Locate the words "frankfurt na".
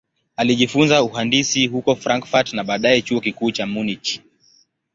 1.95-2.63